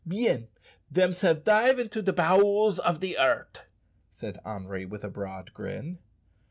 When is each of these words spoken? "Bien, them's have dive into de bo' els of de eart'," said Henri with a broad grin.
"Bien, 0.07 0.47
them's 0.89 1.21
have 1.21 1.43
dive 1.43 1.77
into 1.77 2.01
de 2.01 2.11
bo' 2.11 2.39
els 2.39 2.79
of 2.79 2.99
de 3.01 3.15
eart'," 3.19 3.65
said 4.09 4.39
Henri 4.43 4.83
with 4.83 5.03
a 5.03 5.11
broad 5.11 5.53
grin. 5.53 5.99